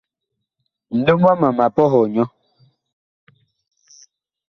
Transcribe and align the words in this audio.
Nlom 0.95 1.19
wama 1.25 1.49
ma 1.57 1.65
pɔhɔɔ 1.75 2.03
nyɔ. 2.13 2.25